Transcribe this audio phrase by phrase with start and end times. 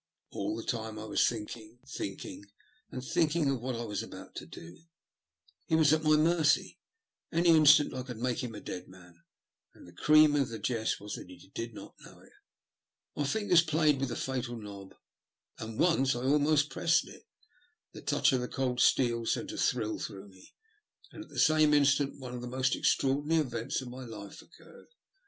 [0.31, 2.45] All the time I was thinking, thinking,
[2.89, 4.79] and thinking of what I was about to do.
[5.67, 6.79] He was at my mercy;
[7.31, 9.21] any instant I could [make him a dead man,
[9.75, 12.31] and the cream of the jest was that he did not know it.
[13.15, 14.95] My fingers played with the fatal knob,
[15.59, 17.27] and once I almost pressed it.
[17.91, 20.55] The touch of the cold steel sent a thrill through me,
[21.11, 24.87] and at the same instant one of the most extraordinary events of my life occurred.